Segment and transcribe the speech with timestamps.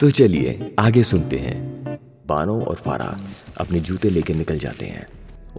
[0.00, 1.74] तो चलिए, आगे सुनते हैं।
[2.26, 3.18] बानो और फारा
[3.60, 5.06] अपने जूते लेके निकल जाते हैं।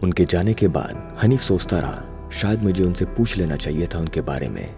[0.04, 4.22] उनके जाने के बाद हनीफ सोचता रहा, शायद मुझे उनसे पूछ लेना चाहिए था उनके
[4.22, 4.76] बारे में।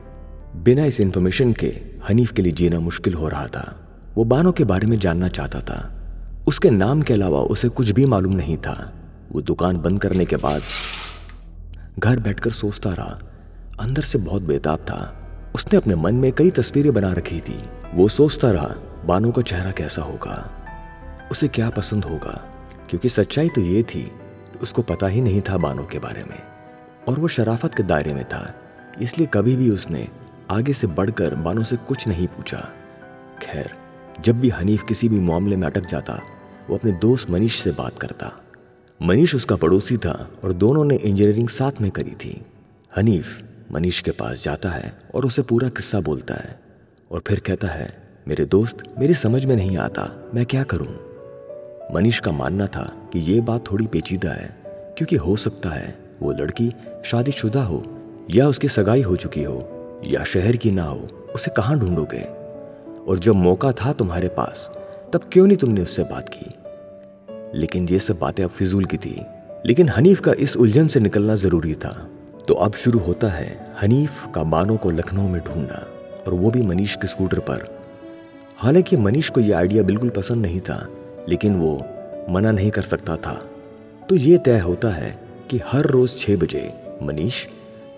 [0.56, 1.68] बिना इस इंफॉर्मेशन के
[2.10, 5.62] हनीफ के लिए जीना मुश्किल हो रहा था। वो बानो के बारे में जानना चाहता
[5.62, 5.94] था।
[6.48, 8.94] उसके नाम के अलावा उसे कुछ भी मालूम नहीं था।
[9.32, 10.62] वो दुकान बंद करने के बाद
[12.00, 13.20] घर बैठकर सोचता रहा,
[13.80, 17.64] अंदर से बहुत बेताब था। उसने अपने मन में कई तस्वीरें बना रखी थी।
[17.96, 18.76] वो सोचता रहा
[19.08, 20.52] बानो का चेहरा कैसा होगा?
[21.32, 22.46] उसे क्या पसंद होगा?
[22.90, 26.44] क्योंकि सच्चाई तो ये थी कि उसको पता ही नहीं था बानो के बारे में।
[27.08, 28.56] और वो शराफत के दायरे में था,
[29.02, 30.08] इसलिए कभी भी उसने
[30.52, 32.70] आगे से बढ़कर बानो से कुछ नहीं पूछा।
[33.42, 33.74] खैर,
[34.22, 36.22] जब भी हनीफ किसी भी मामले में अटक जाता,
[36.70, 38.34] वो अपने दोस्त मनीष से बात करता।
[39.02, 42.46] मनीष उसका पड़ोसी था और दोनों ने इंजीनियरिंग साथ में करी थी।
[42.98, 46.60] हनीफ मनीष के पास जाता है और उसे पूरा किस्सा बोलता है
[47.12, 50.88] और फिर कहता है मेरे दोस्त मेरी समझ में नहीं आता, मैं क्या करूँ?
[51.94, 54.58] मनीष का मानना था कि ये बात थोड़ी पेचीदा है,
[54.98, 56.74] क्योंकि हो सकता है वो लड़की
[57.06, 57.84] शादीशुदा हो,
[58.30, 59.70] या उसकी सगाई हो चुकी हो,
[60.06, 62.22] या शहर की ना हो, उसे कहाँ ढूंढोगे?
[63.08, 64.72] और जब मौका था तुम्हारे पास,
[65.14, 66.54] तब क्यों नहीं तुमने उससे बात की?
[67.60, 69.26] लेकिन ये सब बातें अब फिजूल की थी,
[69.66, 72.10] लेकिन हनीफ का इस उलझन से निकलना ज़रूरी था।
[72.48, 75.88] तो अब शुरू होता है हनीफ का बानों को लखनऊ में ढूंढना,
[76.28, 77.77] और वो भी मनीष के स्कूटर पर।
[78.60, 80.88] हालाँकि मनीष को यह आइडिया बिल्कुल पसंद नहीं था,
[81.30, 81.76] लेकिन वो
[82.30, 83.34] मना नहीं कर सकता था।
[84.10, 85.10] तो ये तय होता है
[85.50, 86.62] कि हर रोज छह बजे
[87.04, 87.46] मनीष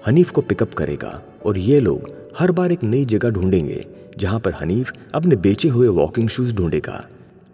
[0.07, 3.85] हनीफ को पिकअप करेगा और ये लोग हर बार एक नई जगह ढूंढेंगे,
[4.17, 7.03] जहाँ पर हनीफ अपने बेचे हुए वॉकिंग शूज़ ढूंढेगा।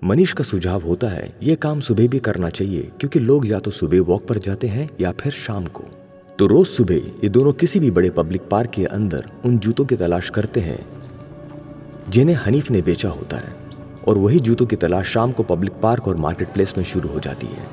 [0.04, 3.72] मनीष का सुझाव होता है, ये काम सुबह भी करना चाहिए, क्योंकि लोग या तो
[3.72, 5.84] सुबह वॉक पर जाते हैं या फिर शाम को।
[6.40, 9.96] तो रोज सुबह ये दोनों किसी भी बड़े पब्लिक पार्क के अंदर उन जूतों की
[9.96, 10.80] तलाश करते हैं
[12.08, 13.54] जिन्हें हनीफ ने बेचा होता है,
[14.08, 17.20] और वही जूतों की तलाश शाम को पब्लिक पार्क और मार्केट प्लेस में शुरू हो
[17.20, 17.68] जाती है।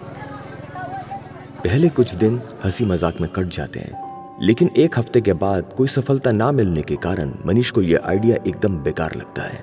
[1.59, 5.89] पहले कुछ दिन हँसी मज़ाक में कट जाते हैं, लेकिन एक हफ़्ते के बाद कोई
[5.89, 9.63] सफलता ना मिलने के कारण मनीष को यह आइडिया एकदम बेकार लगता है।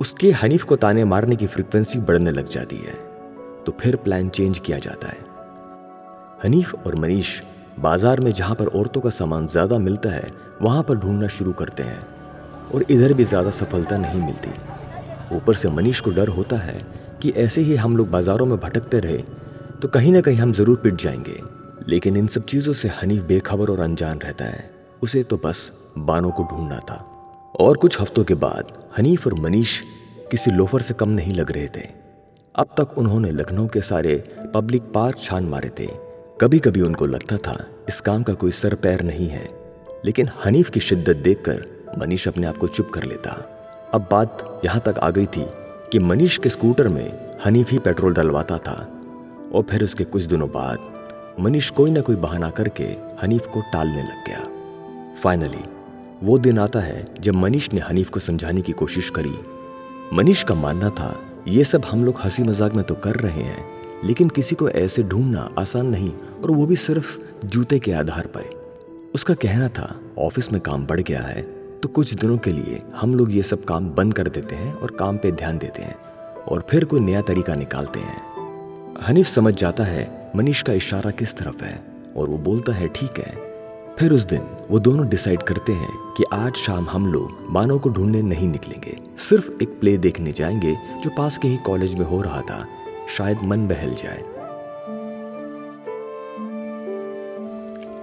[0.00, 2.92] उसके हनीफ को ताने मारने की फ्रिक्वेंसी बढ़ने लग जाती है
[3.64, 5.26] तो फिर प्लान चेंज किया जाता है।
[6.44, 7.40] हनीफ और मनीष
[7.80, 10.30] बाज़ार में जहाँ पर औरतों का सामान ज़्यादा मिलता है,
[10.62, 12.06] वहाँ पर ढूंढना शुरू करते हैं।
[12.74, 16.80] और इधर भी ज़्यादा सफलता नहीं मिलती। ऊपर से मनीष को डर होता है
[17.22, 19.18] कि ऐसे ही हम लोग बाजारों में भटकते रहे
[19.82, 21.40] तो कहीं ना कहीं हम ज़रूर पिट जाएँगे।
[21.88, 24.70] लेकिन इन सब चीज़ों से हनीफ बेखबर और अनजान रहता है।
[25.02, 26.94] उसे तो बस बानों को ढूंढना था।
[27.60, 29.80] और कुछ हफ्तों के बाद हनीफ और मनीष
[30.30, 31.86] किसी लोफर से कम नहीं लग रहे थे।
[32.54, 34.16] अब तक उन्होंने लखनऊ के सारे
[34.54, 35.86] पब्लिक पार्क छान मारे थे।
[36.40, 37.56] कभी कभी उनको लगता था,
[37.88, 39.48] इस काम का कोई सर पैर नहीं है।
[40.04, 41.64] लेकिन हनीफ की शिद्दत देखकर
[41.98, 43.30] मनीष अपने आप को चुप कर लेता।
[43.94, 45.46] अब बात यहाँ तक आ गई थी
[45.92, 48.76] कि मनीष के स्कूटर में हनीफ ही पेट्रोल डलवाता था।
[49.54, 50.78] और फिर उसके कुछ दिनों बाद
[51.40, 52.84] मनीष कोई ना कोई बहाना करके
[53.22, 54.40] हनीफ को टालने लग गया।
[55.22, 55.64] फाइनली
[56.22, 59.34] वो दिन आता है जब मनीष ने हनीफ को समझाने की कोशिश करी।
[60.12, 61.14] मनीष का मानना था,
[61.48, 63.64] ये सब हम लोग हँसी मज़ाक में तो कर रहे हैं,
[64.04, 69.10] लेकिन किसी को ऐसे ढूंढना आसान नहीं, और वो भी सिर्फ़ जूते के आधार पर।
[69.14, 71.42] उसका कहना था, ऑफ़िस में काम बढ़ गया है
[71.82, 74.90] तो कुछ दिनों के लिए हम लोग ये सब काम बंद कर देते हैं और
[74.90, 75.96] काम पे ध्यान देते हैं
[76.48, 78.22] और फिर कोई नया तरीका निकालते हैं।
[79.02, 81.82] हनीफ समझ जाता है मनीष का इशारा किस तरफ़ है
[82.16, 83.48] और वो बोलता है, ठीक है।
[83.98, 87.88] फिर उस दिन वो दोनों डिसाइड करते हैं कि आज शाम हम लोग मानव को
[87.88, 92.22] ढूँढने नहीं निकलेंगे। सिर्फ़ एक प्ले देखने जाएँगे जो पास के ही कॉलेज में हो
[92.22, 92.66] रहा था।
[93.16, 94.24] शायद मन बहल जाए।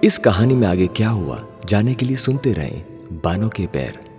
[0.04, 4.15] इस कहानी में आगे क्या हुआ, जाने के लिए सुनते रहें। बानों के पैर।